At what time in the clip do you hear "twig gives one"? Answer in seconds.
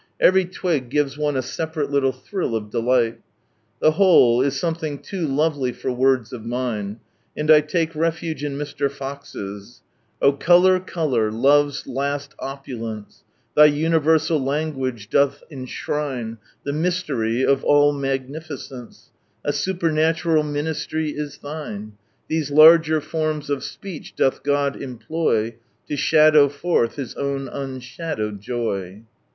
0.45-1.37